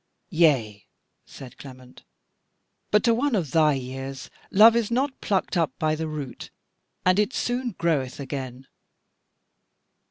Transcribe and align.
"Yea," 0.31 0.87
said 1.27 1.59
Clement, 1.59 2.01
"but 2.89 3.03
to 3.03 3.13
one 3.13 3.35
of 3.35 3.51
thy 3.51 3.73
years 3.75 4.31
love 4.49 4.75
is 4.75 4.89
not 4.89 5.21
plucked 5.21 5.55
up 5.55 5.77
by 5.77 5.93
the 5.93 6.07
root, 6.07 6.49
and 7.05 7.19
it 7.19 7.33
soon 7.35 7.75
groweth 7.77 8.19
again." 8.19 8.65